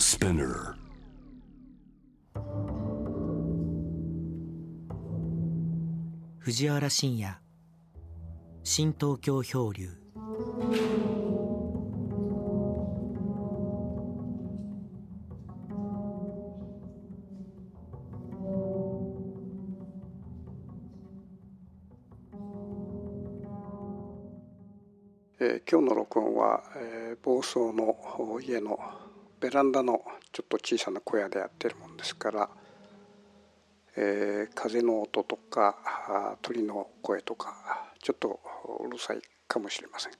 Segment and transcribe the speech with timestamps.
[0.00, 0.74] Spinner.
[6.38, 7.38] 藤原信也。
[8.64, 9.90] 新東京漂流。
[25.42, 27.96] えー今日の録音は、えー房総の
[28.42, 28.78] 家の
[29.40, 32.50] ベランダのちょっと小さな小屋でやってるもんですから、
[33.96, 38.40] えー風の音とか鳥の声とかちょっと
[38.86, 40.12] うるさいかもしれません。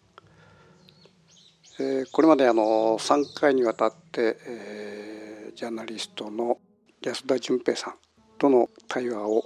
[1.81, 6.59] えーこれまであの3回にわたって、えージャーナリストの
[7.03, 7.95] 安田純平さん
[8.39, 9.45] との対話を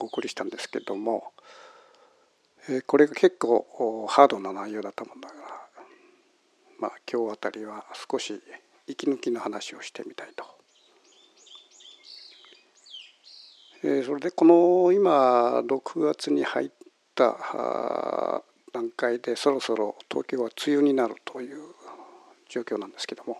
[0.00, 1.32] お送りしたんですけども、
[2.68, 5.45] えーこれが結構ハードな内容だったもんだから、
[6.78, 8.40] まあ、今日あたりは少し
[8.86, 10.44] 息抜きの話をしてみたいと。
[13.82, 16.70] えーそれでこの今6月に入っ
[17.14, 21.58] た段階でそろそろ東京は梅雨になるという
[22.48, 23.38] 状況なんですけども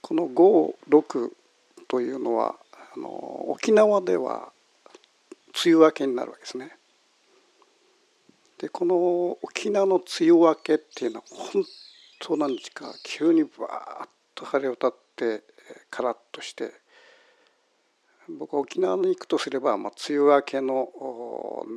[0.00, 1.30] この56
[1.88, 2.56] というのは
[2.96, 3.08] あの
[3.50, 4.52] 沖縄では
[5.64, 6.76] 梅雨明けになるわけですね。
[8.58, 11.64] でこの沖縄の梅雨明けっていうのは本
[12.20, 12.92] 当なんですか？
[13.02, 15.42] 急にバーッと晴れ渡って
[15.90, 16.72] カラッとして。
[18.38, 20.86] 僕は沖縄に行くとすれば、まあ、梅雨明けの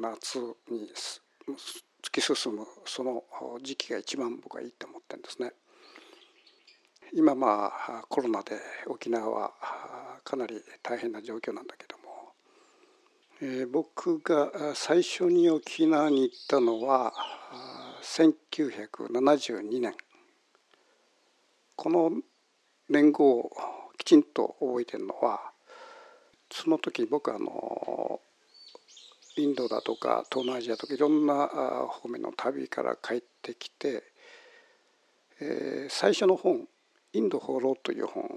[0.02, 0.90] 夏に
[2.04, 3.24] 突き進むその
[3.64, 5.54] 時期が一番僕はいいと思ってるんですね。
[7.14, 9.54] 今まあコロナで沖縄は
[10.26, 11.96] かなり大変な状況なんだけど、
[13.44, 17.12] えー僕が最初に沖縄に行ったのは
[18.04, 19.96] 1972年。
[21.76, 22.12] この
[22.88, 23.52] 年号を
[23.98, 25.40] きちんと覚えてるのは
[26.52, 28.22] その時僕あの
[29.38, 31.48] インドだとか東南アジアとかいろんな
[31.90, 34.04] 方面の旅から帰ってきて、
[35.40, 36.68] えー最初の本
[37.14, 38.28] 「インド放浪」という本を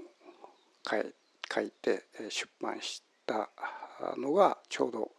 [0.83, 3.49] 書いて出版してた
[4.17, 5.11] のがちょうど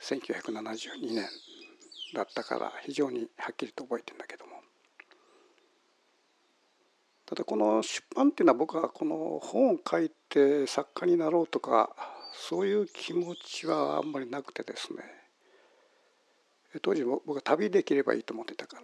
[0.00, 1.28] 1972年
[2.14, 4.52] だったから非常にはっきりと覚えてるんだけども。
[7.26, 11.96] ただこの出版っていうのは僕はこの本を書いて作家になろうとか
[12.34, 15.02] そういう気持ちはあんまりなくてですね。
[16.82, 18.82] 当時僕は旅できればいいと思ってたから、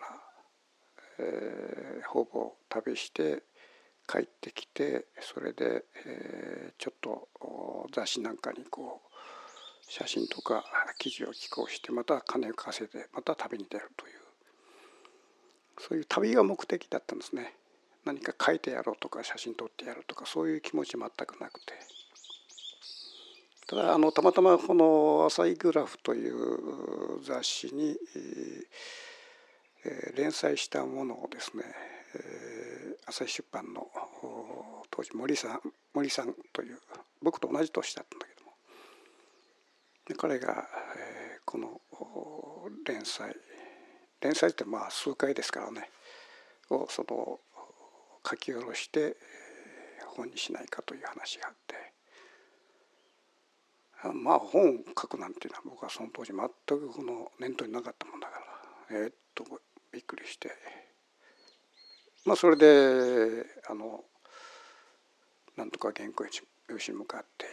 [1.19, 3.43] えーほぼ旅して
[4.09, 7.29] 帰ってきてそれで、えーちょっと
[7.93, 10.65] 雑誌なんかにこう写真とか
[10.99, 14.13] 記事を寄稿してまた金を稼いでまた旅に出るという
[15.81, 17.55] そういう旅が目的だったんですね。
[18.05, 21.75] 何か書いてやろうとか写真撮ってやろうとかそういう気持ち全くなくて
[23.67, 28.67] ただあのたまたまこの「朝日グラフ」という雑誌に、えー
[30.17, 31.65] 連載したものをですね、
[33.07, 33.89] 朝日出版の
[34.91, 35.61] 当時森さん
[35.95, 36.79] 森さんという
[37.23, 38.53] 僕と同じ年だったんだけども。
[40.17, 41.81] 彼が、えーこの
[42.85, 43.35] 連載
[44.21, 45.89] 連載ってまあ数回ですからね。
[46.69, 47.41] をその
[48.29, 49.17] 書き下ろして
[50.09, 51.75] 本にしないかという話があって。
[54.13, 58.39] まあ本を書くなんていうのは僕はその当時全くこの念頭になかったもんだか
[58.91, 58.99] ら。
[58.99, 59.45] えーっと
[59.91, 60.51] びっくりして。
[62.29, 64.05] まあそれであの
[65.57, 67.47] なんとか原稿用紙に向かって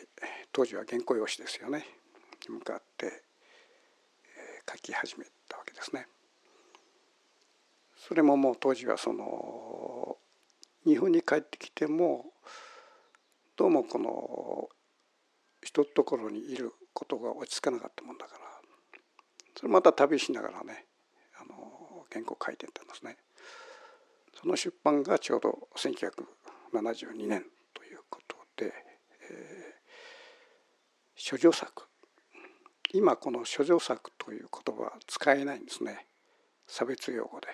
[0.52, 1.86] 当時は原稿用紙ですよね
[2.50, 6.08] 向かって、えー書き始めたわけですね。
[7.96, 10.18] それももう当時はその
[10.86, 12.26] 日本に帰ってきても
[13.56, 14.70] どうもこの
[15.64, 18.40] 一ところにいることが落ち着かなかったもんだから
[19.56, 20.86] それまた旅しながらね
[21.40, 23.18] あの原稿書いてたんですね。
[24.46, 28.72] その出版がちょうど1972年ということで、
[29.32, 31.88] えー、処女作
[32.94, 36.06] 今この処女作という言葉は使えないんですね
[36.68, 37.48] 差別用語で。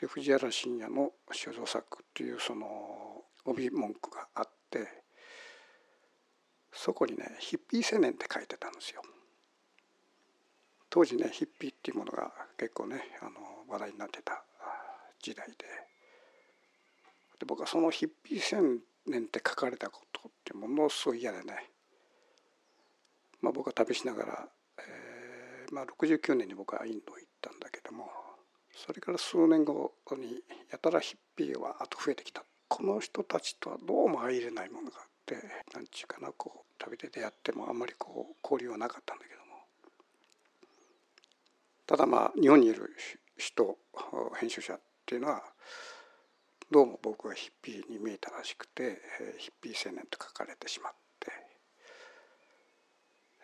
[0.00, 5.04] で藤原信也の処女作というその帯文句があって
[6.72, 9.02] そこにね「ヒッピー青年」って書いてたんですよ。
[10.96, 13.32] 当時ねヒッピーっていうものが結構ねあの
[13.68, 14.42] 話題になってた
[15.22, 15.54] 時代で。
[17.38, 21.68] で僕はそのヒッピー青年って書かれたことってものすごい嫌でね。
[23.42, 24.48] まあ、僕は旅しながら、
[24.78, 28.08] えーまあ、69年に僕はインド行ったんだけども
[28.74, 30.40] それから数年後に
[30.72, 32.42] やたらヒッピーはあと増えてきた。
[32.68, 35.36] この人たちとはどうも入れないものがあって
[35.74, 39.35] 何ちゅうかなこう旅で出会ってもあんまりこう交流はなかったんだけど。
[41.86, 42.90] ただまあ日本にいる
[43.36, 43.76] 人
[44.38, 45.42] 編集者っていうのは
[46.70, 48.98] どうも僕はヒッピーに見えたらしくて
[49.38, 51.32] ヒッピー青年と書かれてしまって、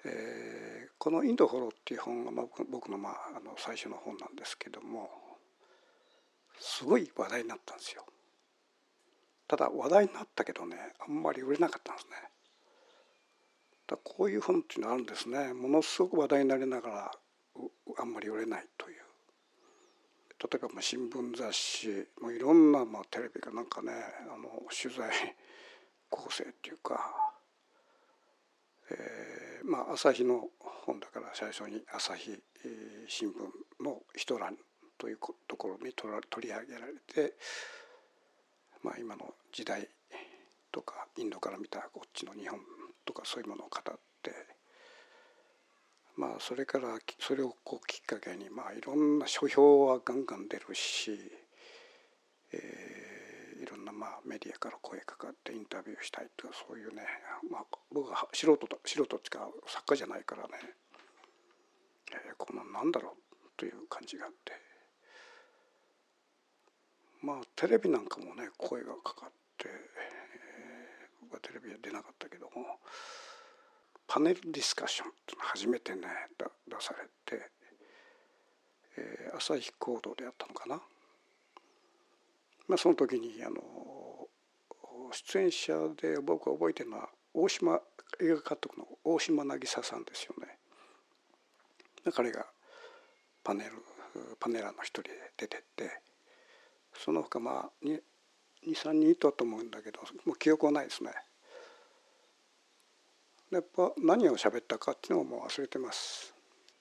[0.05, 5.09] えー、この「インドフォロー」っていう本が僕の,、まあ、あの最初の本なんですけども
[6.59, 8.05] すごい話題になったんですよ。
[9.47, 12.17] ただ話題になったけどねあんまり売れなかったんですね。
[13.87, 17.12] だこういう本っていうのはあるんですねものすごく話題になりながら
[17.99, 19.03] あんまり売れないという。
[20.43, 21.89] 例えばまあ新聞雑誌
[22.21, 23.93] もういろんなまあテレビがなんかね
[24.33, 25.11] あの取材
[26.11, 27.15] 構成っていうか、
[28.91, 32.37] えー、まあ朝日の本だから最初に朝日
[33.09, 34.57] 新聞の一覧
[34.99, 35.19] という
[35.49, 37.35] ところに取り上げられて、
[38.83, 39.89] まあ、今の時代
[40.71, 42.59] とかインドから見たこっちの日本
[43.05, 44.33] とかそういうものを語って
[46.17, 51.19] まあそれからそれをこうきっかけにまあいろんな書評はガンガン出るし、
[52.53, 57.03] えー、いろんなまあメディアから声かかってインタビューしたいとかそういうね、
[57.50, 60.49] まあ、僕は素人と素人使う作家じゃないからね、
[62.12, 64.53] えー、こんなんなんだろうという感じがあって。
[67.23, 72.50] まあテレビなんかもね声がかかって、えー、僕はテレビは出なかったけども
[74.07, 76.01] パネルディスカッションっていうの初めてね
[76.69, 77.07] 出され
[77.39, 77.51] て、
[78.97, 80.81] えー、朝日行動でやったのかな。
[82.69, 83.63] まあ、その時にあの
[85.13, 87.81] 出演者で僕が覚えてるのは大島
[88.21, 90.59] 映画監督の大島渚さんですよね。
[92.15, 92.47] 彼が
[93.45, 93.73] パネル
[94.39, 95.91] パネラーの一人で出てって
[96.95, 97.87] その他まあ
[98.67, 101.13] 23人いたと思うんだけどもう記憶はないですね。
[103.53, 106.35] やっぱ何を喋ったかっていうのをもう忘れてます。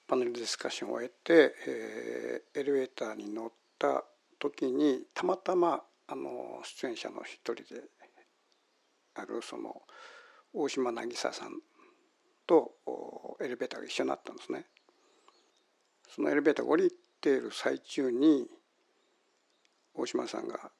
[0.08, 4.02] パネルディスカッションを終えて、えー、エレベーターに乗った
[4.38, 7.82] 時にたまたまあの出演者の一人で
[9.14, 9.82] あるその
[10.54, 11.60] 大島渚さん
[12.46, 12.72] と
[13.42, 14.64] エレベーターが一緒になったんですね。
[16.08, 16.90] そのエレベーターが降り
[17.20, 18.48] ている最中に
[19.92, 20.72] 大島さんが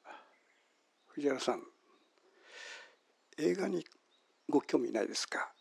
[1.09, 1.63] 「藤原さん
[3.37, 3.85] 映画に
[4.49, 5.53] ご興味ないですか?」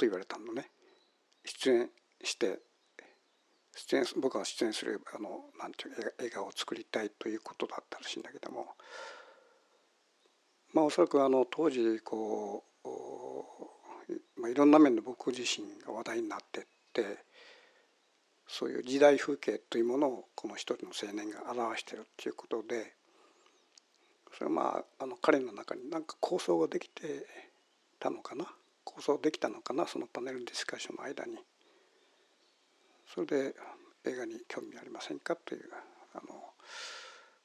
[0.00, 0.70] と言われたのね。
[1.44, 1.90] 出演
[2.24, 2.58] して
[3.76, 8.74] 出演僕が出演するあのなんていう映画を作りたいということだったらしいんだけども。
[10.72, 16.64] まあおそらくあの当時こう、まあ、いろんな面で僕自身が話題になってっ
[16.94, 17.18] て
[18.46, 22.94] そういう時代風景というものをこの一人の青年が表してるっていうことで
[24.32, 27.26] それはまああの彼の中に何か構想ができて
[27.98, 28.46] たのかな。
[28.84, 31.38] 構想できたのかなそのパネルディスカッションの間に。
[33.12, 33.54] それで
[34.04, 35.68] 映画に興味ありませんかという
[36.14, 36.54] あの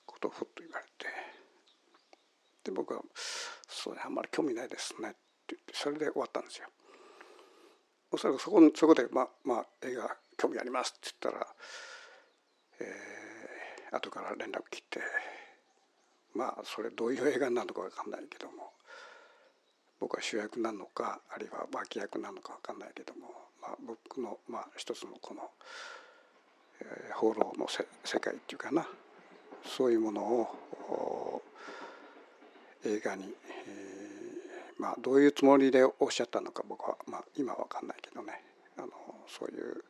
[0.06, 1.08] ことをふっと言われて
[2.64, 3.02] で僕は
[3.68, 5.18] 「それあんまり興味ないですね」って
[5.56, 6.68] 言ってそれで終わったんですよ。
[8.12, 11.56] おそらくそこそこで、まあまあ、映画興味ありますって言ったら、
[12.80, 15.02] えー、後から連絡来て
[16.34, 18.72] まあそれどういう映画になのか分かんないけども
[20.06, 23.22] 僕は主役なのかあるいは脇役なのか分かんないけども、
[23.60, 25.50] まあ、僕の、まあ、一つのこの、
[26.80, 28.86] えー、放浪のせ世界っていうかな
[29.66, 31.42] そういうものを
[32.86, 33.34] 映画に、
[33.68, 38.44] えー、まあどういうつもりでおっしゃったのか僕は、まあ、今は分かんないけどね。
[38.78, 38.90] あの
[39.28, 39.84] そういう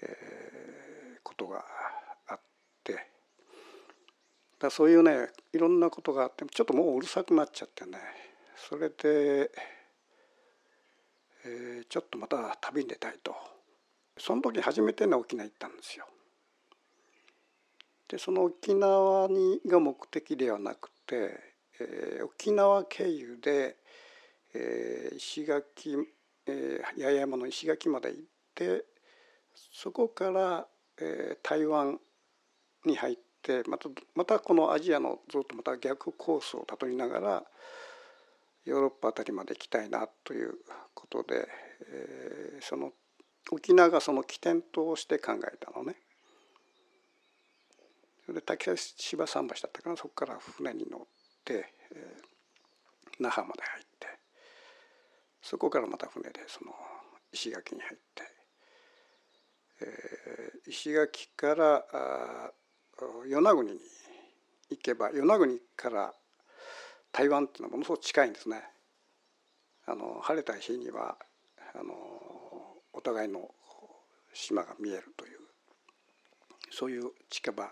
[0.00, 1.62] えー、ことが
[2.28, 2.40] あっ
[2.82, 3.06] て。
[4.58, 7.98] だそういうねいろんなことがあってちょっともううるさくなっちゃってね。
[8.56, 9.50] それで、
[11.44, 13.34] えー、ちょっとまた旅に出たいと
[14.16, 16.06] その時初めてね沖縄行ったんですよ。
[18.08, 21.38] でその沖縄にが目的ではなくて、
[21.80, 23.76] えー、沖縄経由で、
[24.54, 25.96] えー、石垣、
[26.46, 28.22] えー、八重山の石垣まで行っ
[28.54, 28.84] て
[29.72, 30.66] そこから、
[31.00, 31.98] えー、台湾
[32.84, 37.44] に入ってまたまたこのアジアのずっとまた逆コースをたどりながら
[38.64, 40.54] ヨーロッパあたりまで行きたいなという
[40.94, 41.46] ことで、
[41.92, 42.92] えー、その
[43.50, 45.96] 沖縄がその起点として考えたのね。
[48.24, 51.00] それで竹芝桟橋だったかなそこから船に乗っ
[51.44, 54.06] て、えー、那覇まで入って
[55.42, 56.72] そこからまた船でその
[57.32, 58.34] 石垣に入って
[59.80, 62.52] えー、石垣からあ
[63.26, 63.78] 与那国に
[64.70, 66.14] 行けば与那国から
[67.14, 68.60] 台湾っていうのはものすごく近いんですね。
[69.86, 71.16] あの晴れた日には
[71.74, 71.94] あの
[72.92, 73.48] お互いの
[74.32, 75.38] 島が見えるという
[76.70, 77.70] そういう近場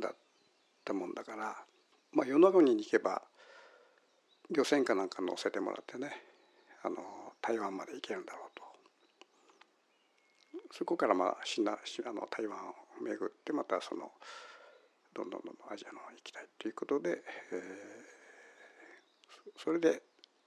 [0.00, 0.16] だっ
[0.84, 1.56] たもんだから、
[2.12, 3.22] まあ、与那国に行けば
[4.50, 6.10] 漁船かなんか乗せてもらってね
[6.84, 6.96] あの
[7.40, 8.62] 台湾まで行けるんだろうと
[10.72, 14.12] そこからまあしなあの台湾を巡ってまたその
[15.14, 17.99] どんどんどんどんアジアの方に行きたいということで、えー、
[19.56, 20.02] それで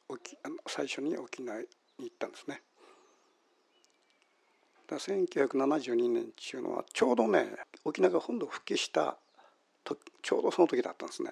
[0.10, 1.66] 沖あの最初に沖縄に
[2.00, 2.62] 行ったんですね。
[4.88, 7.48] だ1972年っていうのはちょうどね
[7.86, 9.18] 沖縄が本土復帰した
[9.84, 11.32] とちょうどその時だったんですね。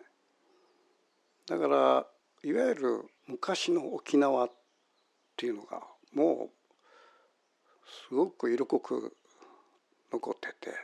[1.48, 2.08] だから
[2.44, 4.52] いわゆる昔の沖縄っ
[5.36, 5.82] ていうのが
[6.14, 6.50] もう
[8.10, 9.16] すごく色濃く
[10.12, 10.76] 残ってて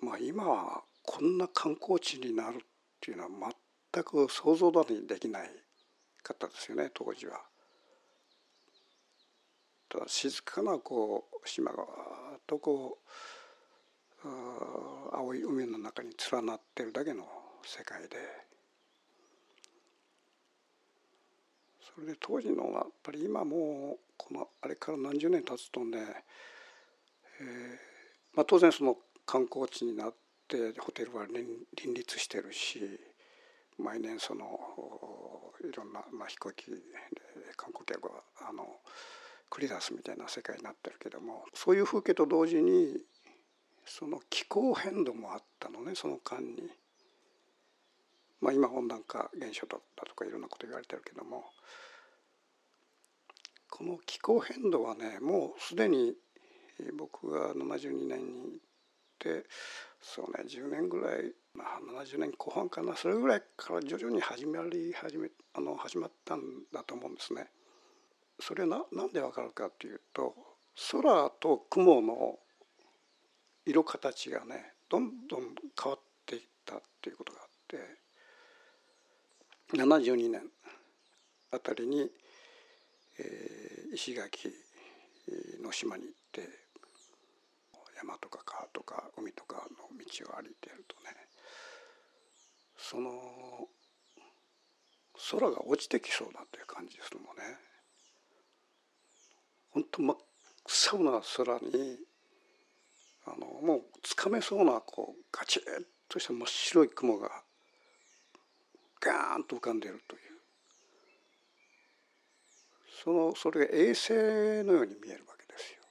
[0.00, 2.58] まあ今はこんな観光地になるっ
[3.00, 3.28] ていうのは
[3.94, 5.50] 全く想像だにできない
[6.22, 7.40] かったですよね当時は。
[9.88, 11.84] ただ静かなこう島が
[12.46, 12.98] とこ
[14.24, 14.28] う
[15.14, 17.24] 青い海の中に連なってるだけの
[17.64, 18.16] 世界で。
[21.94, 25.98] それで当時のやっぱり今もうこのあれから何十年経つとね、
[27.38, 27.46] えー
[28.34, 28.96] まあ、当然その
[29.26, 30.14] 観光地になっ
[30.48, 32.98] てホテルは林立してるし
[33.82, 34.44] 毎年その
[35.60, 36.76] いろんな、まあ、飛行機で
[37.56, 38.64] 観光客があの
[39.50, 42.96] 繰り出すみたいな世界になってるけどもそういう風景と同時に
[43.84, 46.70] その気候変動もあったのねその間に。
[48.40, 51.44] まあ、今温暖化現象だとかいろんなこと言われてるけども
[53.70, 56.14] この気候変動はねもうすでに
[56.98, 58.58] 僕が72年に行っ
[59.18, 59.46] て
[60.00, 66.40] そうね10年ぐらい、まあ、70年後半かなそれぐらいから徐々に始まり始めあの始まったん
[66.72, 67.48] だと思うんですね。
[68.40, 70.34] それはななんでわかるかっていうと
[70.90, 72.38] 空と雲の
[73.66, 77.76] 色形がねどんどん変わっていったっていうことがあって
[79.76, 80.42] 72年
[81.52, 82.10] あたりに
[83.18, 84.48] えー、石垣
[85.62, 86.48] の島に行って
[87.96, 91.14] 山とか川とか海とかの道を歩いているとね
[92.82, 93.10] その
[95.30, 97.56] 空が落ちてきそうだという感じするのね。
[99.70, 100.16] 本当真っ
[100.92, 101.98] 青な空に
[103.24, 105.62] あのもうつかめそうなこうガチッ
[106.08, 107.30] とした真っ白い雲が
[109.00, 110.22] ガーンと浮かんでいるという
[113.02, 115.82] そのそれが衛星のように見えるわけですよ。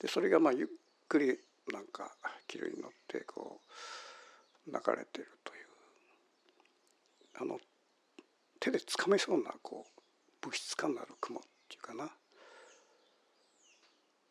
[0.00, 0.68] でそれがまあゆっ
[1.08, 1.38] くり
[1.72, 2.16] なんか
[2.46, 3.60] 気流に乗ってこ
[4.66, 5.53] う流れてるという
[7.36, 7.58] あの
[8.60, 10.00] 手でつかめそうなこう
[10.40, 12.10] 物質感のある雲っていうかな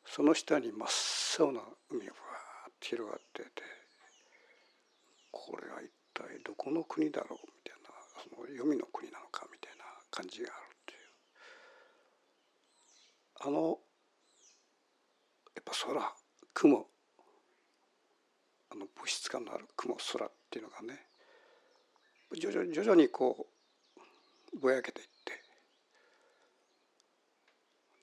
[0.05, 0.89] その下に真っ
[1.39, 3.49] 青な海がわーって広がってて
[5.31, 7.89] これは一体どこの国だろうみたいな
[8.21, 10.99] その黄泉の国なのかみたいな感じがあるっていう。
[13.47, 13.79] あの
[15.55, 16.13] やっぱ空
[16.53, 16.87] 雲
[18.71, 21.07] あの物質感のある雲空っていうのがね
[22.35, 23.47] 徐々に徐々にこ
[24.53, 25.33] うぼやけていって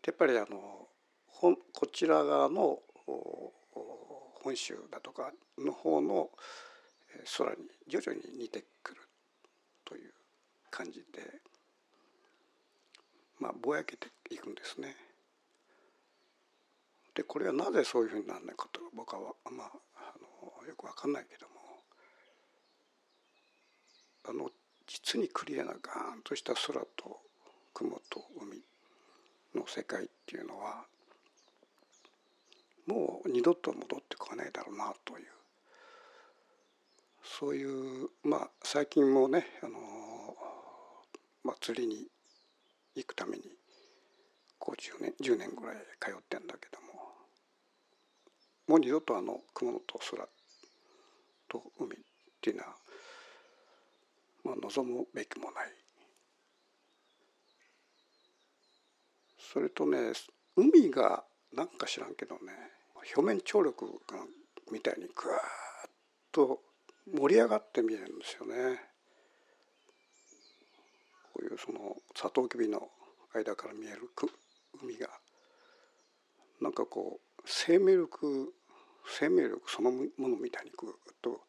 [0.07, 0.89] やっぱりあの
[1.73, 2.79] こちら側の
[4.43, 6.31] 本州だとかの方の
[7.39, 7.57] 空に
[7.89, 9.01] 徐々に似てくる
[9.85, 10.13] という
[10.71, 11.41] 感じで
[13.39, 14.97] まあぼやけていくんですね。
[17.15, 20.15] でこれはなぜそういうふうにならないかと僕はまああ
[20.63, 21.50] のよく分かんないけど
[24.29, 24.51] あの
[24.87, 27.21] 実にクリアなガーンとした空と
[27.75, 28.63] 雲と海
[29.55, 30.85] の世界っていうのは
[32.87, 35.27] もう二度と戻ってこないだろうなという。
[37.23, 39.79] そういうまあ最近もねあの、
[41.45, 42.07] まあ、釣りに
[42.97, 43.45] 行くために
[44.59, 46.91] こう10年10年ぐらい通ってんだけども
[48.67, 50.29] もう二度とあの雲と空
[51.49, 51.99] と海っ
[52.41, 52.77] ていうのは、
[54.45, 55.81] まあ、望むべきもない。
[59.53, 60.13] それとね
[60.57, 62.53] 海がなんか知らんけどね
[63.17, 64.25] 表面張力が
[64.71, 65.91] みたいにぐわっ
[66.31, 66.61] と
[67.13, 68.79] 盛り上がって見えるんですよね。
[71.33, 72.89] こういうそのサトウキビの
[73.35, 74.11] 間から見える
[74.83, 75.09] 海が
[76.61, 78.53] なんかこう生命力
[79.09, 80.91] 生命力そのものみたいにぐっ
[81.23, 81.41] と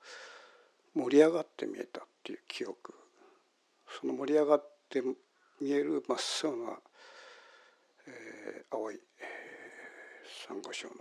[0.95, 2.93] 盛り上がって見えたっていう記憶。
[3.99, 5.01] その盛り上がって
[5.59, 6.77] 見える真っ青な、
[8.07, 10.93] えー、青い、えー、サンゴ礁の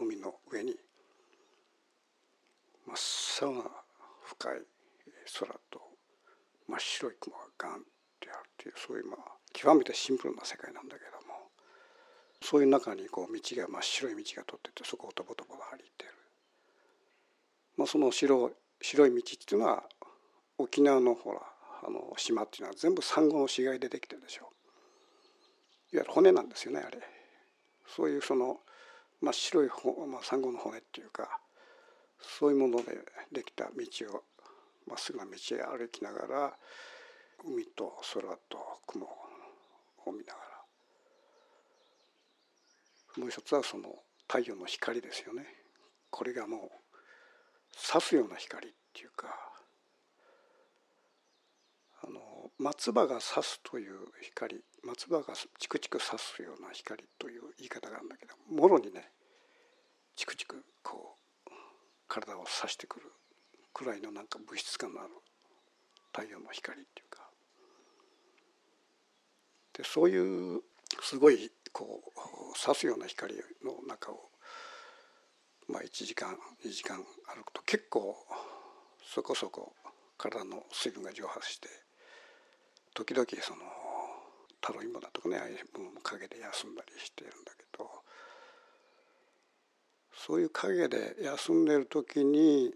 [0.00, 0.76] 海の上に
[2.86, 3.64] 真っ青な
[4.24, 4.62] 深い
[5.38, 5.80] 空と
[6.68, 7.74] 真っ白い雲がガンっ
[8.20, 11.34] てあるっていうそういうまあ極めてシンプルな世界なんだけども
[12.40, 16.10] そういう中にこう道が真っ白い道が通っててそこをとぼとぼ歩いてる、
[17.76, 19.84] まあ、その白白い道っていうのは
[20.58, 21.40] 沖縄のほら
[21.82, 24.50] あの島っていうのは全部サンゴの死骸でできてるでしょ
[25.92, 25.96] う。
[25.96, 26.98] いわゆる骨なんですよねあれ。
[27.86, 28.60] そういうその
[29.20, 31.40] 真っ白いほ、まあ、サンゴの骨っていうか
[32.20, 32.98] そういうもので
[33.32, 33.70] できた道
[34.16, 34.22] を
[34.86, 36.56] まっすぐな道へ歩きながら
[37.44, 40.48] 海と空と雲を見ながら。
[43.16, 43.96] もう一つはその
[44.28, 45.46] 太陽の光ですよね。
[46.10, 46.87] これがもう
[47.80, 49.28] 刺すような光っていうか
[52.02, 52.20] あの
[52.58, 59.10] 松葉が刺すという光松葉がチクチク刺すような光という言い方があるんだけどもろにね
[60.16, 61.14] チクチクこ
[61.46, 61.50] う
[62.08, 63.06] 体を刺してくる
[63.72, 65.10] くらいのなんか物質感のある
[66.12, 67.28] 太陽の光っていうか。
[69.74, 70.62] でそういう
[71.02, 74.30] すごいこう刺すような光の中を
[75.68, 78.16] まあ1時間2時間歩くと結構
[79.04, 79.72] そこそこ
[80.16, 81.68] 体の水分が蒸発して
[82.94, 83.62] 時々その
[84.60, 87.88] タロイモだとかねああいうものの陰で休んだりしてるんだけど
[90.12, 92.72] そういう陰で休んでる時に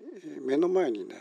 [0.46, 1.16] 目の前にね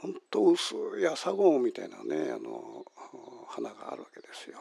[0.00, 2.84] ほんと薄い朝顔みたいなねあの
[3.48, 4.58] 花があるわけですよ。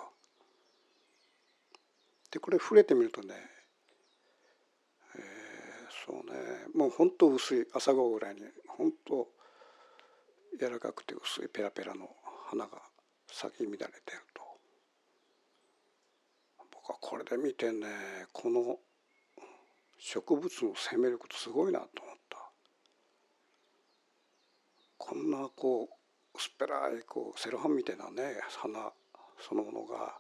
[2.32, 3.36] でこれ触れてみるとね、
[6.08, 6.24] そうね。
[6.74, 9.28] もうほんと薄い朝顔ぐらいにほんと
[10.58, 12.10] 柔らかくて薄いペラペラの
[12.46, 12.82] 花が
[13.30, 13.92] 咲き乱れてる
[14.34, 14.42] と。
[16.72, 17.88] 僕はこれで見てね
[18.32, 18.78] この
[20.00, 22.38] 植物の生命力ってすごいなと思った。
[24.98, 28.94] こんなこう薄っぺらいこうセロハンみたいなね花
[29.40, 30.18] そのものが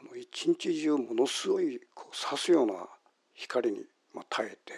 [0.00, 2.86] あの一日中ものすごいこう刺すような
[3.34, 3.84] 光に
[4.18, 4.72] まあ耐えて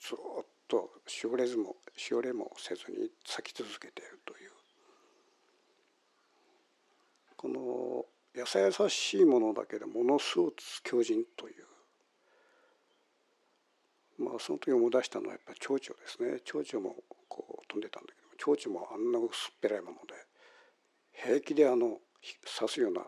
[0.00, 4.50] ずっとしおれずもしおれもせずに咲き続けているという。
[7.36, 8.06] この
[8.38, 11.66] やさやさしいものだけでものすごく強靭という。
[14.18, 16.40] まあその時思い出したのはやっぱり蝶々ですね。
[16.44, 16.94] 蝶々も
[17.28, 20.14] こう飛んでたんだけど蝶々もあんな薄っぺらいもので
[21.12, 21.98] 平気であの
[22.58, 23.02] 刺すような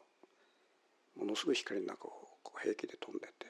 [1.17, 2.11] ものすごい光の中を
[2.43, 3.48] こう平気で飛んでて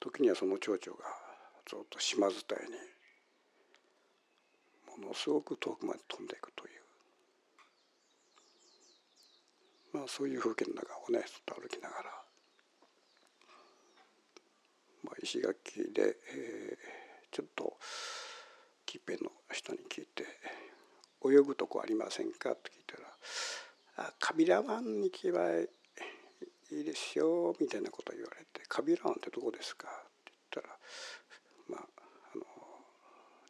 [0.00, 1.04] 時にはその蝶々が
[1.66, 2.78] ずっと島伝いに
[5.02, 6.72] ものすごく遠くまで飛んでいくという。
[9.92, 12.02] まあそういう風景の中をねずっと歩きながら、
[15.02, 17.78] まあ、石垣で、えー、ちょっと
[18.84, 20.26] 近辺の人に聞いて
[21.24, 23.18] 「泳ぐとこありませんか?」と聞いたら
[24.08, 25.68] 「あカビラ湾に行けばい。
[26.70, 29.92] いいですよ」みたいなこと言われて「カビラ湾ってどこですか?」っ
[30.24, 30.78] て言ったら
[31.68, 31.88] まあ
[32.34, 32.44] あの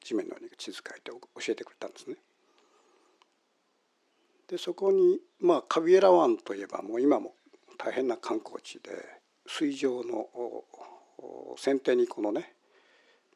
[0.00, 2.16] 地面の上に地図書いて教えてくれたんですね。
[4.46, 7.36] でそこにまあカビエラ湾といえばもう今も
[7.76, 10.64] 大変な観光地で水上の
[11.56, 12.54] 船底にこのね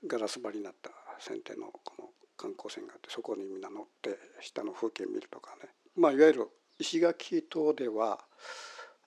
[0.07, 8.25] ガラス張りになった船底のこの観光船があってそこにみんな乗って下の風景見るとかねまあいわゆる石垣島では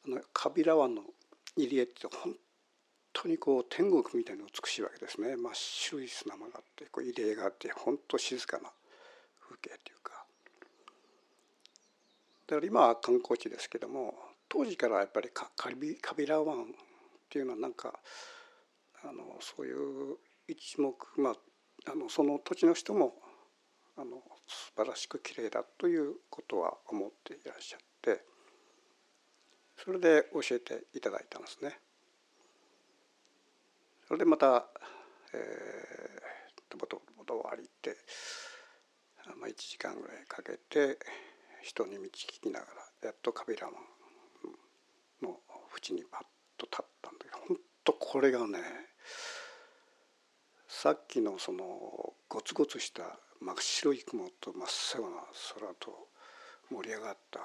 [0.08, 1.02] あのカビラ湾の
[1.56, 2.36] 入り江って本
[3.12, 5.36] 当にこう天国みたいに美しいわけですね。
[5.36, 8.70] 真っ白い砂間があってこう入り江があって本当静かな
[9.42, 10.26] 風景っていうか。
[12.48, 14.14] だから今は観光地ですけども
[14.48, 16.66] 当時からやっぱりカビカビラ湾っ
[17.30, 18.00] ていうのはなんか
[19.04, 21.36] あのそういう一目まあ
[21.92, 23.16] あのその土地の人も
[23.98, 28.35] あの素晴らしく綺麗だということは思っていらっしゃって。
[29.78, 31.80] それで教えていただいたんですね。
[34.08, 34.68] それでまた、
[35.34, 37.98] えー、とぼとぼと歩いて、
[39.40, 41.00] まあ、1時間ぐらいかけて
[41.64, 42.66] 人に道聞きなが
[43.02, 45.40] らやっとカビラマンの
[45.76, 46.22] 縁にパッ
[46.58, 48.60] と立ったんだけど本当これがね
[50.68, 51.64] さっきのその
[52.30, 55.18] ゴツゴツした真っ白い雲と真っ青な
[55.60, 56.10] 空と
[56.70, 57.40] 盛り上がった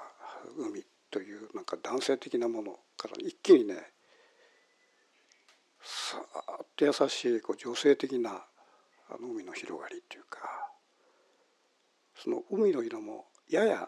[0.57, 3.75] 海というなんか男性的なものから一気にね
[5.83, 8.45] さーっと優しいこう女性的な
[9.09, 10.39] あの海の広がりっていうか
[12.15, 13.87] その海の色もやや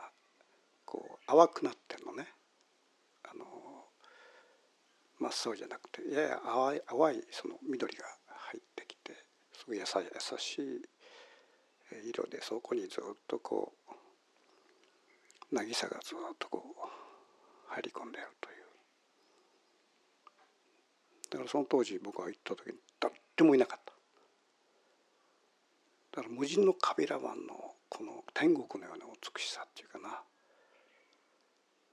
[0.86, 2.28] こう淡くなってるのね。
[3.24, 3.46] あの
[5.20, 9.14] 真っ青じゃなくてやや淡い淡いその緑が入ってきて
[9.54, 13.74] すごい優しい色でそこにずっとこ
[15.52, 17.03] う渚がずっとこう
[17.74, 18.56] 入り込んでいるという。
[21.32, 23.94] だからその当時僕が行った時に誰もいなかった。
[26.22, 30.22] だから無人のカビラ湾のこの天国のような美しさっていうかな。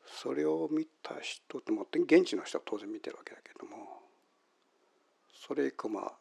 [0.06, 4.02] それを見た人っても現地の人は当然見てるわけだけども
[5.32, 6.12] それ以降まあ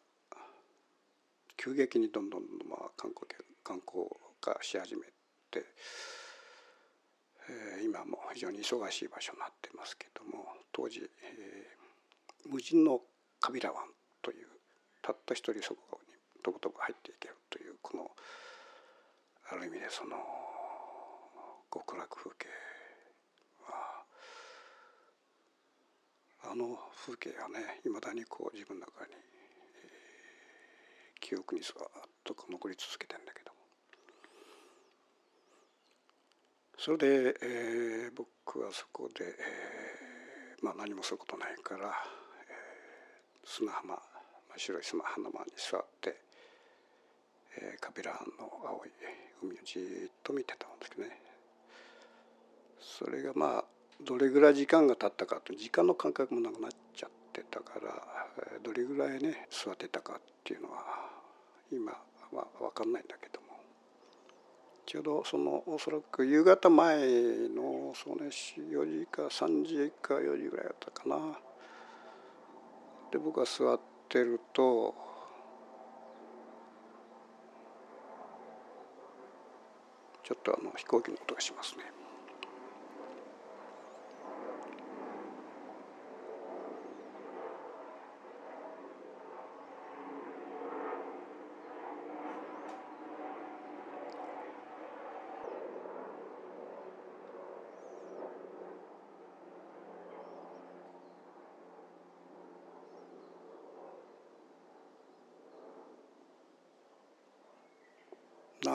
[1.56, 3.26] 急激にどんどんまあ観光
[3.62, 4.06] 観光
[4.40, 5.02] 化し始め
[5.50, 5.66] て、
[7.84, 11.10] 今も非常に忙しい場所になってますけども当時、
[12.48, 13.00] 無人の
[13.40, 13.84] カビラ湾
[14.22, 14.46] という
[15.02, 18.10] たった一人そこにとぼとぼ入っていけるというこの
[19.50, 20.16] ある意味でその
[21.72, 22.48] 極楽風景
[23.66, 24.04] は
[26.44, 29.12] あの風景はねいまだにこう自分の中に、
[31.20, 31.74] 記憶にずっ
[32.24, 33.52] と残り続けてんだけど
[36.82, 41.92] それで、えー、僕はそこで、えー、まあ何もすることないから、えー、
[43.44, 43.98] 砂浜
[44.56, 46.16] 白い砂浜に座って、
[47.60, 48.88] えー、カビラ湾の青い
[49.42, 51.20] 海をじっと見てたんですけどね。
[52.80, 53.64] それがまあ
[54.02, 57.92] どれぐらい時間が経ったかと時間の感覚もなくなっちゃってたから
[58.62, 60.78] どれぐらいね座ってたかっていうのは
[61.70, 61.92] 今
[62.32, 63.39] は分かんないんだけど。
[64.90, 66.98] ちょうどそのおそらく夕方前
[67.54, 71.16] のそうね4時か3時か4時ぐらいだったかな
[73.12, 74.92] で僕が座ってると
[80.24, 81.99] ちょっとあの飛行機の音がしますね。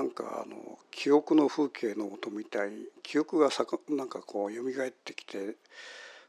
[0.06, 5.56] なんかあの記憶の風景の音みたいに記憶がさかなんかこう蘇ってきて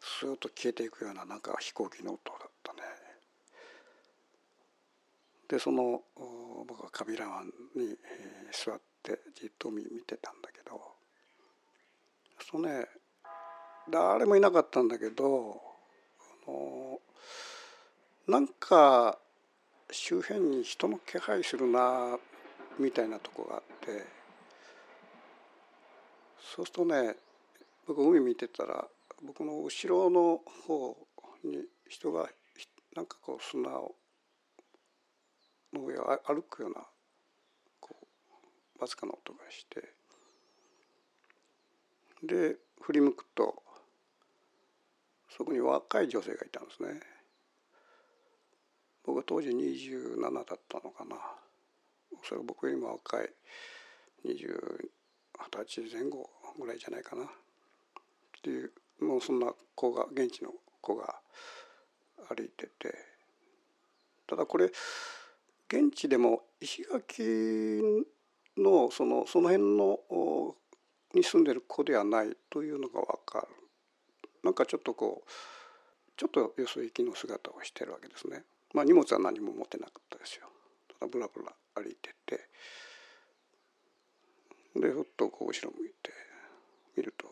[0.01, 2.79] スーッと消えていくようななんか飛行機の音だったね。
[5.49, 6.01] でその
[6.67, 7.99] 僕はカビラ湾に
[8.51, 10.81] 座ってじっと見てたんだけど
[12.51, 12.87] そうね
[13.91, 15.61] 誰もいなかったんだけど
[16.49, 16.99] あの
[18.27, 19.19] なんか
[19.91, 22.19] 周辺に人の気配するな
[22.79, 24.05] みたいなとこがあって
[26.55, 27.17] そうするとね
[27.87, 28.85] 僕海見てたら
[29.25, 30.97] 僕の後ろの方
[31.45, 32.29] に人が
[32.95, 33.95] なんかこう砂を
[35.73, 36.87] の上を歩くような
[37.81, 37.97] こ
[38.79, 39.83] うわずかな音がして
[42.23, 43.63] で振り向くと
[45.37, 47.01] そこに若い女性がいたんですね。
[49.05, 51.17] 僕は当時27だったのかな。
[52.23, 53.31] それ僕よりも若い
[54.25, 54.89] 20
[55.39, 57.29] 二十歳前後ぐらいじゃないかなっ
[58.43, 60.51] ていうもうそんな子が現地の
[60.81, 61.17] 子が
[62.29, 62.95] 歩いてて
[64.27, 64.67] ただこれ
[65.69, 67.23] 現地でも石垣
[68.57, 69.99] のそのその辺の
[71.15, 73.49] に住んでる子ではないというのが分かる
[74.43, 75.31] なんかちょっとこう
[76.17, 78.45] ちょっとよそ行きの姿をしてるわけですね。
[78.73, 80.47] まあ荷物は何も持ってなかったですよ。
[80.99, 82.49] ただブラブラ歩いてて
[84.75, 86.11] でふっとこう後ろ向いて
[86.97, 87.29] 見ると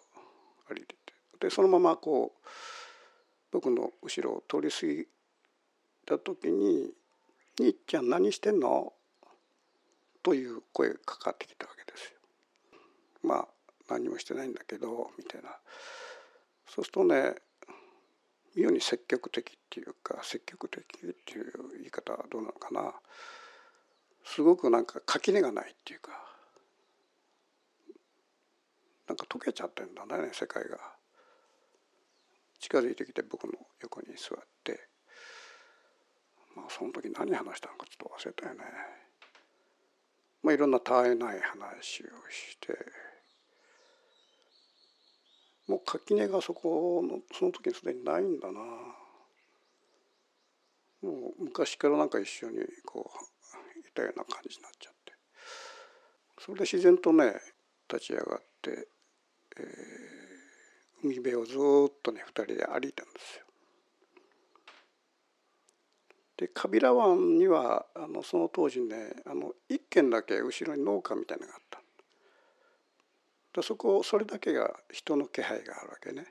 [0.68, 2.48] 歩いててでそのままこう
[3.50, 5.07] 僕の後ろを通り過ぎ
[6.07, 6.92] た時に
[7.59, 8.92] 「兄ちゃん何してんの?」
[10.22, 12.18] という声がかかってきたわけですよ。
[13.22, 13.48] まあ
[13.88, 15.59] 何もしてないんだけどみたいな
[16.66, 17.35] そうするとね
[18.57, 22.94] 妙に積極的っていうか積極的っていう言い方はどうなのかな
[24.24, 26.12] すごくなんか垣根がないっていうか
[29.06, 30.78] なんか溶けちゃってんだね世界が。
[32.58, 34.88] 近づいてきて僕の横に座って
[36.56, 38.64] まあその時何話したのかちょっと忘れたよね。
[40.42, 42.74] まあいろんな絶えない話をして
[45.66, 48.60] もう垣根がそこのその時にすでにないんだな。
[51.02, 53.34] もう昔からなんか一緒にこう
[53.94, 55.12] たような感じになっちゃって
[56.38, 57.35] それで自然とね
[57.92, 58.88] 立ち上がって、
[59.57, 63.44] えー、海辺をずっとね2人で歩いたんですよ。
[66.37, 71.80] でカビラ湾にはあのその当時ねあの1軒だけ後ろに農家みたいなのがあった
[73.61, 76.26] でそこそれだけが人の気配があるわけね。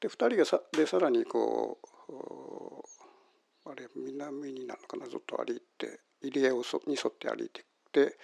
[0.00, 2.73] で2人がさでさらにこう
[3.66, 5.06] あれ南になるのかな？
[5.06, 8.16] ずっと歩いて入り江をそに沿って歩いていって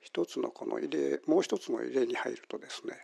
[0.00, 2.94] 一つのこの入れもう一つの入れに入るとですね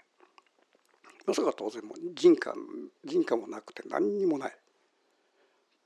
[1.27, 2.55] まさか当然も人家
[3.05, 4.57] 人家もなくて何にもない。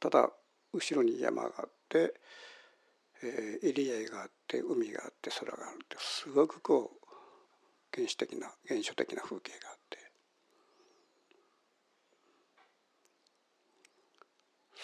[0.01, 0.31] ただ
[0.73, 2.15] 後ろに山があって、
[3.23, 7.07] えー、入り江があって海があって空があるってすごくこう
[7.95, 9.99] 原始的な原初的な風景があって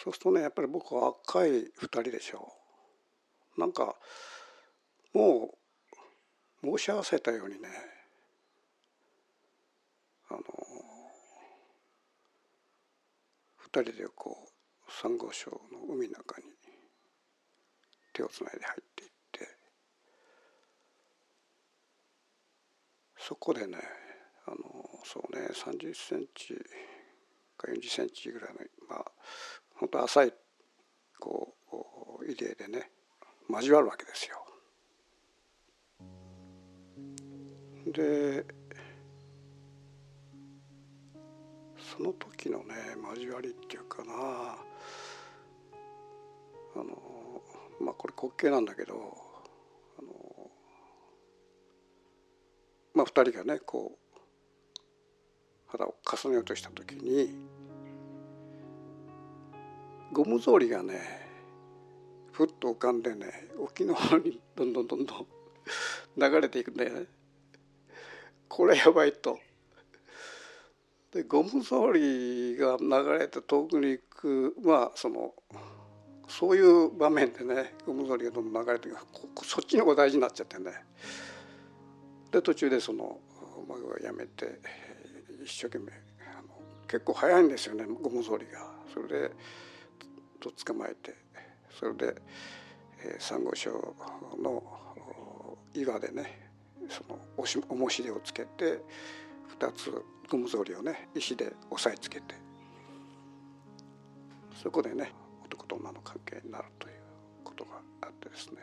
[0.02, 2.52] そうするとねやっぱり僕は若い2人でしょ
[3.56, 3.60] う。
[3.60, 3.94] なんか
[5.12, 5.54] も
[6.62, 7.68] う申し合わせたようにね
[10.28, 10.40] あの
[13.70, 14.48] 2人でこ
[14.88, 16.46] うサンゴ礁の海の中に
[18.12, 19.48] 手をつないで入っていって
[23.18, 23.78] そこでね
[24.46, 24.56] あの
[25.04, 26.54] そうね30センチ
[27.56, 29.04] か40センチぐらいのまあ
[29.82, 30.32] 本当浅い
[31.18, 31.54] こ
[32.20, 32.92] う入れでね
[33.50, 34.38] 交わるわけですよ。
[37.88, 38.44] で
[41.96, 42.74] その時のね
[43.10, 44.56] 交わりっていうかなあ
[46.76, 47.42] の
[47.80, 48.94] まあこれ滑稽なんだけど
[49.98, 50.50] あの
[52.94, 54.20] まあ2人がねこう
[55.66, 57.34] 肌を重ねようとした時に
[60.12, 61.00] ゴム草履がね
[62.32, 65.26] ふっと浮かんでね沖の方にどんどんどんどん
[66.18, 67.06] 流れていくんだよね。
[68.48, 69.38] これやばいと。
[71.12, 75.32] でゴム草履が流れて遠くに行くまあその
[76.28, 80.72] そういう場面でねゴム草履がどんどん流れていくそっちの方が大事になっちゃってね
[82.30, 83.18] で途中でその
[83.66, 84.60] マグをやめて
[85.44, 85.92] 一生懸命
[86.88, 88.72] 結構早いんですよねゴム草履が。
[88.92, 89.30] それで
[90.42, 91.14] と捕まえて
[91.78, 92.14] それで、
[93.04, 93.94] えー、サンゴ礁
[94.42, 94.62] の
[95.72, 96.50] 岩でね
[96.88, 98.80] そのおし重しりをつけて
[99.58, 99.90] 2つ
[100.28, 102.34] ゴム草履をね石で押さえつけて
[104.60, 105.12] そこでね
[105.44, 106.94] 男と女の関係になるという
[107.44, 107.70] ことが
[108.02, 108.56] あってですね。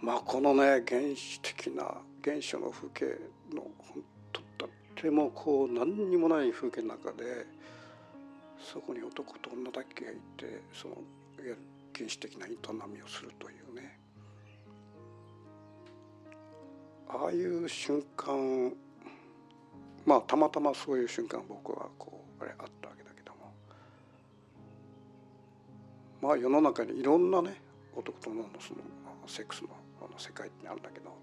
[0.00, 3.04] まあこのね原始的な原初の風景
[3.54, 7.46] の本当とってもこう何にもない風景の中で
[8.58, 11.02] そこに男と女だけがいてそのいわ
[11.38, 11.58] ゆる
[11.94, 13.98] 原始的な営みをするというね
[17.08, 18.72] ああいう瞬間
[20.04, 23.52] まあたまたまそういう瞬間僕はこうあれあったわけだけども
[26.20, 27.60] まあ世の中にいろんなね
[27.96, 28.80] 男と女のその
[29.26, 29.68] セックスの
[30.00, 31.16] あの世界ってあるんだけど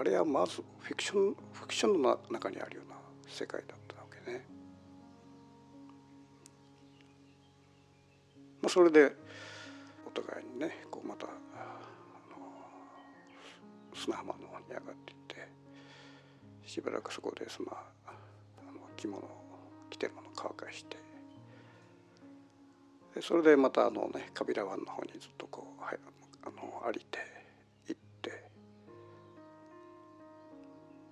[0.00, 2.96] あれはまずフィクションフィクションの中にあるような
[3.28, 4.55] 世界だったわけね。
[8.66, 9.14] まあ、それで
[10.04, 11.28] お互いにねこうまた
[13.94, 15.48] 砂浜の方に上がっていって
[16.68, 18.10] しばらくそこでそのあ
[18.72, 19.22] の着物
[19.88, 20.96] 着てるものを乾かして
[23.14, 25.98] でそれでまたあのねカビラ湾の方にずっとこう、はい、
[26.42, 27.20] あの歩いて
[27.86, 28.00] 行っ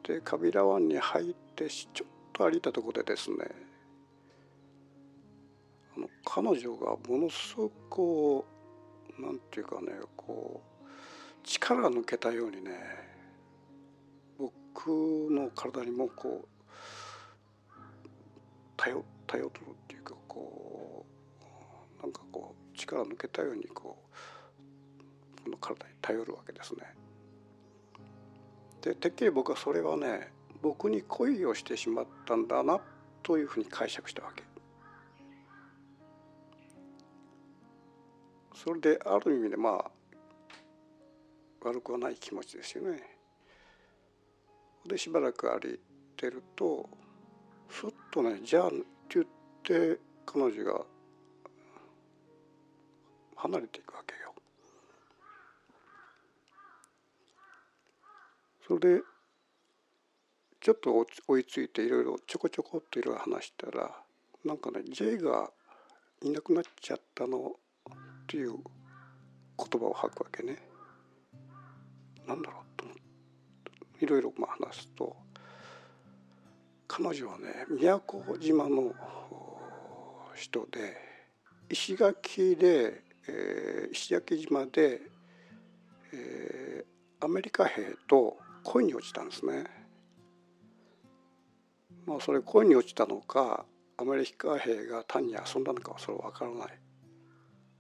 [0.03, 3.37] てでカビラ湾に入ってちょっと歩いたところでですね
[6.25, 8.45] 彼女がものすごくこ
[9.19, 10.87] うなんていうかねこう
[11.45, 12.71] 力が抜けたようにね
[14.39, 14.89] 僕
[15.31, 16.65] の体にもこう
[18.77, 19.51] 頼頼るっ
[19.87, 21.07] ていうかこ
[22.01, 23.97] うなんかこう力抜けたようにこ
[25.39, 26.83] うこの体に頼るわけですね。
[28.81, 30.33] でてっきり僕はそれはね
[30.63, 32.81] 僕に恋をしてしまったんだな
[33.23, 34.43] というふうに解釈したわけ。
[38.65, 39.91] それである意味でまあ
[41.61, 42.99] 悪くはない気持ちですよね。
[44.87, 45.79] でしばらく歩い
[46.17, 46.89] てると
[47.69, 49.27] ふっとね「じゃあ」って言っ
[49.63, 50.87] て彼女が
[53.37, 54.35] 離れていくわけよ。
[58.67, 59.03] それで
[60.61, 63.95] ちょっと追いついていろいろちょこちょこっといろいろ話したら
[64.43, 65.53] なんかね J が
[66.23, 67.57] いなくなっちゃったの
[68.25, 68.55] っていう
[69.59, 70.57] 言葉を吐くわけね。
[72.27, 72.97] なんだろうと思っ
[73.99, 75.15] ていろいろまあ話すと
[76.89, 78.95] 彼女はね宮古島の
[80.35, 80.97] 人で
[81.69, 85.01] 石垣で、えー、石垣島で、
[86.13, 89.65] えー、アメリカ兵と恋に落ちたんですね。
[92.07, 96.79] まあそれ恋に落ちたのかアメリカ兵が単に遊んだのかはそれは分からない、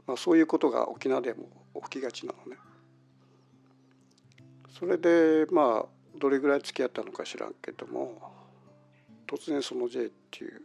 [0.06, 1.48] まあ、そういうことが沖縄でも
[1.88, 2.58] 起きがちなのね。
[4.78, 8.32] それでまあどれぐらい付き合ったのか知らんけども
[9.26, 10.60] 突然その J っていう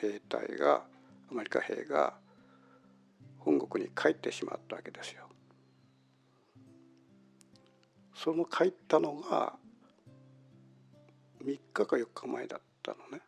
[0.00, 0.82] 兵隊が
[1.30, 2.14] アメリカ兵が
[3.38, 5.26] 本国に帰ってしまったわけですよ。
[8.14, 9.54] その帰ったのが
[11.42, 13.22] 3日か4日前だったのね。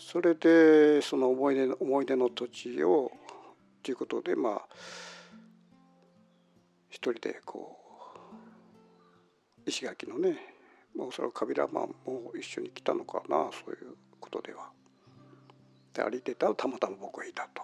[0.00, 3.12] それでその思い出の思い出の土地を
[3.82, 4.66] ということでまあ
[6.88, 7.76] 一人でこ
[9.66, 10.50] う石垣のね
[10.96, 14.70] まあ、おそらくカビラマンも一緒に来たのかなそういうことでは。
[15.94, 17.62] で歩いてたらたまたま僕がいたと。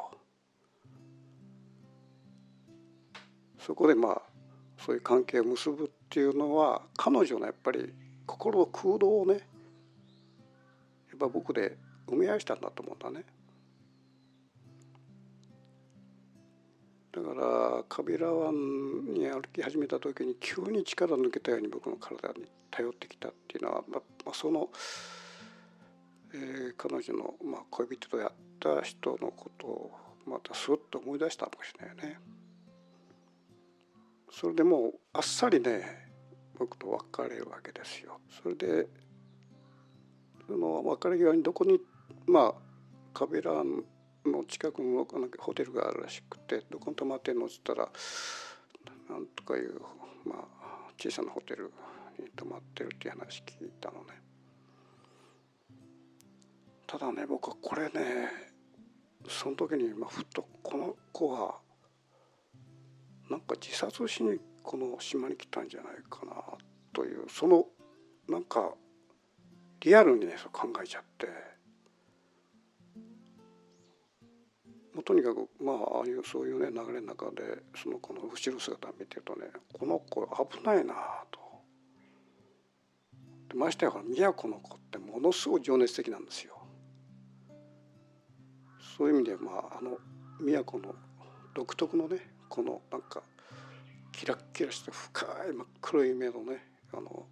[3.59, 4.23] そこでまあ
[4.79, 7.93] そういう関係を結ぶっていうのは彼女のやっぱり
[8.27, 9.41] 心の空洞をねや
[11.17, 13.25] っぱ僕で埋め合いしたんだと思うんだね。
[17.13, 18.55] だからカビラ湾
[19.15, 24.69] に歩き始めた時に急に力抜けたように僕の体に頼ってきたっていうのは、まあ、その、
[26.35, 29.91] えー、彼女の、まあ、恋人とやった人のことを
[30.27, 32.21] またスッと思い出したかもしれないよね。
[34.31, 36.11] それでもうあっさりね
[36.59, 38.21] 僕と別れるわけですよ。
[38.43, 38.87] それで
[40.47, 41.81] その別れ際にどこに
[42.27, 42.55] まあ
[43.15, 43.53] カビラ
[44.25, 45.07] の近くの
[45.39, 47.89] ホテルがあるらしくてどこに泊まってんのっつったら
[49.09, 49.81] なんとかいう、
[50.25, 51.73] まあ、小さなホテル
[52.19, 54.21] に泊まってるっていう話聞いたのね。
[56.87, 58.29] ただね僕はこれね
[59.29, 61.57] その時に、まあ、ふとこの子は
[63.29, 66.35] なんか自殺しにこの島に来たんじゃないかな
[66.93, 67.65] というその
[68.29, 68.73] なんか
[69.81, 71.56] リアルにねそう考えちゃって。
[74.97, 77.43] もうとにかくまあああいうそういうね流れの中で
[77.77, 80.95] その子の後ろ姿見てるとねこの子危ないな
[81.31, 81.39] と。
[83.51, 86.57] でましてや宮古の子ってものすごい情熱的なんですよ。
[88.97, 89.99] そういう意味でまああの
[90.41, 90.95] 宮古の
[91.55, 92.17] 独特のね
[92.49, 93.23] このなんか
[94.13, 97.27] キラッキラして深い真っ黒い目のねあの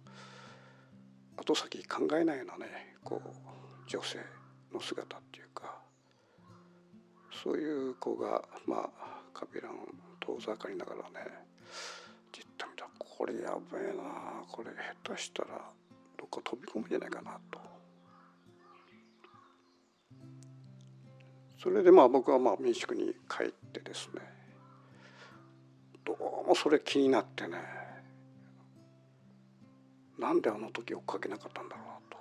[1.35, 4.19] 後先考えないようなねこう女性
[4.71, 5.84] の姿っていうか
[7.43, 8.89] そういう子がまあ
[9.33, 9.71] カビラン
[10.19, 11.27] 遠ざかりながらね
[12.31, 14.03] じっと見たこれやべえな
[14.51, 14.71] これ
[15.03, 15.49] 下手したら
[16.17, 17.75] どっか飛び込むんじゃないかなと。
[21.65, 24.21] それでまあ僕はまあ民宿に帰ってですね
[26.05, 26.13] ど
[26.45, 27.57] うもそれ気になってね
[30.19, 32.17] なんであの時追っかけなかったんだろうなと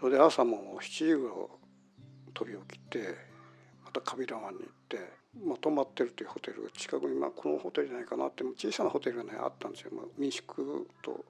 [0.00, 1.61] それで朝も7時頃
[2.34, 3.16] 飛び起きて
[3.84, 4.98] またカビラ湾に行って、
[5.46, 11.24] まあ、泊まってるというホテル近くに、まあ、このホテルじゃないかなって小さなホテルがねあったんですよ、まあ、民宿と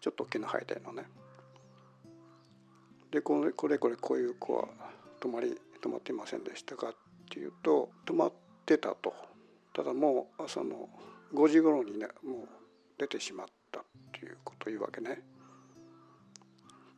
[0.00, 1.04] ちょっと大きなハイのね。
[3.10, 4.68] でこれこれこれこういう子は
[5.20, 6.94] 泊まり泊まっていませんでしたかっ
[7.30, 8.32] ていうと泊まっ
[8.66, 9.14] てたと
[9.72, 10.88] ただもう朝の
[11.34, 12.48] 5時頃にねもう
[12.98, 15.22] 出てしまったっていうことを言うわけね。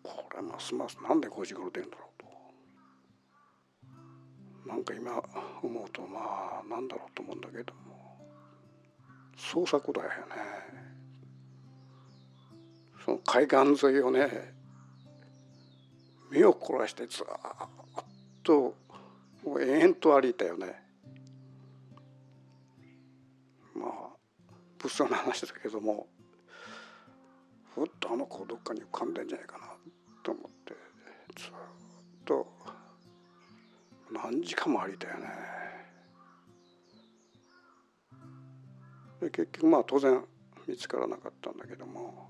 [0.02, 2.07] これますますなんで5時頃出るんだろう
[4.66, 5.22] なんか今
[5.62, 8.18] 思うとまあなんだろうと思うんだけども
[9.36, 10.14] 創作だよね。
[13.04, 14.52] その海岸沿いをね
[16.30, 17.26] 目を凝らしてずっ
[18.42, 18.74] と
[19.44, 20.82] もう延々と歩いたよね。
[23.74, 23.90] まあ
[24.78, 26.06] 物騒な話だけども
[27.74, 29.77] ふっとあの子どっかに浮かんでんじゃないかな。
[34.30, 35.26] 3時間もありたよね。
[39.20, 40.22] で結局まあ当然
[40.66, 42.28] 見つからなかったんだけども、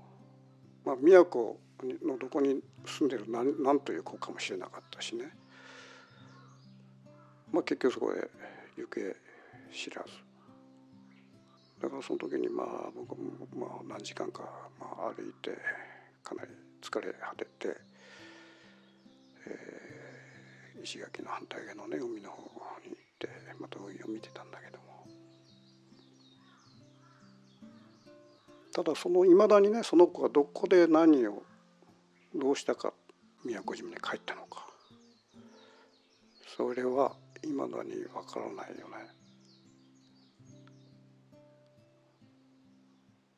[0.85, 1.55] まあ、宮古
[2.05, 5.25] のどこに住んでる何何という子かもしれなかったしね、
[7.51, 8.29] まあ、結局そこで
[8.77, 9.01] 行方
[9.73, 10.09] 知らず。
[11.81, 14.43] だからその時にまあ僕もまあ何時間か
[14.79, 15.51] まあ歩いて
[16.23, 17.77] かなり疲れ果てて、
[19.47, 19.78] え
[20.83, 22.35] 石垣の反対側のね海の方
[22.85, 24.83] に行ってまた海を見てたんだけども。
[28.71, 31.43] ただそのいまだにねその子がどこで何を
[32.35, 32.93] どうしたか
[33.43, 34.65] 宮古島に帰ったのか。
[36.55, 39.19] それはいまだにわからないよね。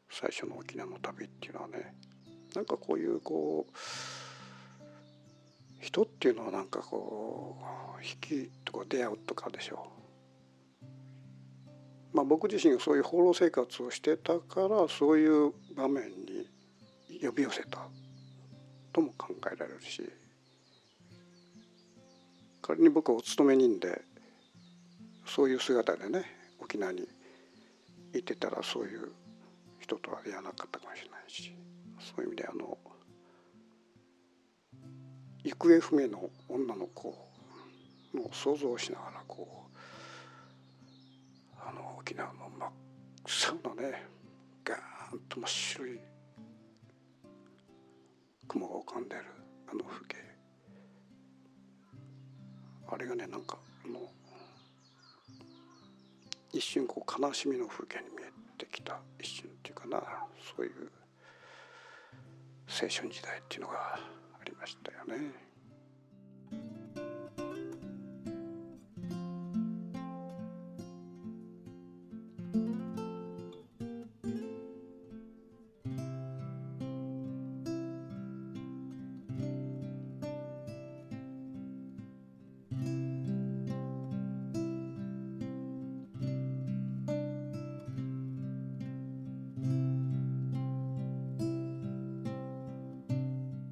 [0.10, 1.96] 最初の沖縄の旅っていうのはね。
[2.56, 3.74] なんかこういうこう
[5.82, 7.58] 人っていうのはなんかこ
[8.00, 10.02] う引きとか出会うとかでしょう。
[12.14, 16.48] まあ僕自身がそういう放浪生活をしてたからそういう場面に
[17.22, 17.80] 呼び寄せた
[18.94, 20.04] とも考えられるし
[22.62, 24.02] 仮に僕はお勤め人で
[25.26, 26.26] そういう姿でね
[26.60, 27.08] 沖縄に
[28.14, 29.12] いてたらそういう
[29.80, 31.56] 人とは出会わなかったかもしれないし
[32.00, 32.78] そういう意味であの
[35.44, 37.16] 行方不明の女の子
[38.14, 39.78] の想像しながらこう
[41.60, 44.04] あの沖縄の真っ青なね
[44.64, 46.00] ガーンと真っ白い
[48.48, 49.26] 雲が浮かんでる
[49.72, 50.18] あの風景。
[52.92, 54.00] あれがねなんかあの
[56.52, 60.04] 一瞬こう悲しみの風景に見えてきた一瞬っていうかな
[60.58, 60.92] そういう
[62.68, 63.98] 青春時代っていうのが
[64.42, 65.51] ありましたよね。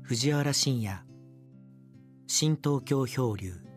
[0.09, 0.97] 藤原信也。
[2.25, 3.68] 新東京漂流。